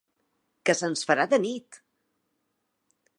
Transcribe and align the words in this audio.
Que 0.69 0.75
se'ns 0.79 1.05
farà 1.09 1.27
de 1.35 1.39
nit! 1.45 1.79